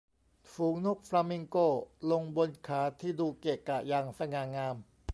[0.51, 1.57] ฝูงนกฟลามิงโก
[2.11, 4.75] ลงบนขาที่ดูเกะกะอย่างสง่างาม